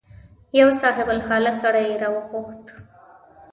[0.59, 2.65] یو صاحب الحاله سړی یې راوغوښت.